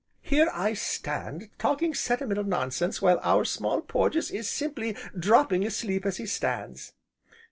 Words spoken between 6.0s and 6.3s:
as he